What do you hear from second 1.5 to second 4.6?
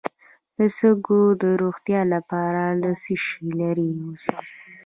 روغتیا لپاره له څه شي لرې اوسم؟